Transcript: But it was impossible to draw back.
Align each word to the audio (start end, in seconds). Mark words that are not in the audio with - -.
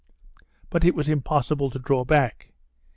But 0.71 0.83
it 0.83 0.95
was 0.95 1.09
impossible 1.09 1.69
to 1.69 1.77
draw 1.77 2.03
back. 2.05 2.53